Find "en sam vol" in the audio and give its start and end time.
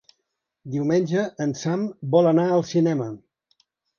1.45-2.31